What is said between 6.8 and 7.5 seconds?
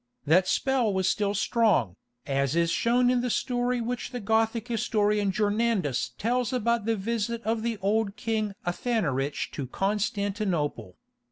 the visit